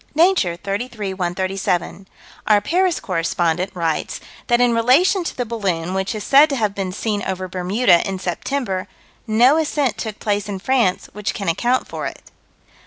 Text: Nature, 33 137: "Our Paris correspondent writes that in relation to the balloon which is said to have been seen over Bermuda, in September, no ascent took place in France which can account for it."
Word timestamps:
Nature, 0.15 0.55
33 0.55 1.13
137: 1.13 2.07
"Our 2.47 2.59
Paris 2.59 2.99
correspondent 2.99 3.69
writes 3.75 4.19
that 4.47 4.59
in 4.59 4.73
relation 4.73 5.23
to 5.23 5.37
the 5.37 5.45
balloon 5.45 5.93
which 5.93 6.15
is 6.15 6.23
said 6.23 6.49
to 6.49 6.55
have 6.55 6.73
been 6.73 6.91
seen 6.91 7.21
over 7.21 7.47
Bermuda, 7.47 8.01
in 8.09 8.17
September, 8.17 8.87
no 9.27 9.57
ascent 9.57 9.99
took 9.99 10.17
place 10.17 10.49
in 10.49 10.57
France 10.57 11.07
which 11.13 11.35
can 11.35 11.47
account 11.47 11.87
for 11.87 12.07
it." 12.07 12.23